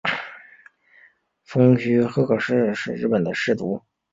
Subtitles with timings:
[1.43, 3.83] 蜂须贺氏是日本的氏族。